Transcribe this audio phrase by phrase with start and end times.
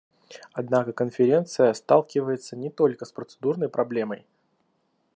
[0.53, 4.25] Однако Конференция сталкивается не только с процедурной проблемой.